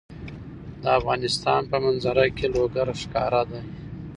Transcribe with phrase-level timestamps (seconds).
[0.81, 3.59] د افغانستان په منظره کې لوگر ښکاره ده.